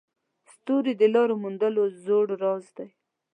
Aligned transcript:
ستوري 0.53 0.93
د 0.97 1.03
لارو 1.13 1.35
موندلو 1.43 1.83
زوړ 2.03 2.27
راز 2.43 2.65
دی. 2.77 2.87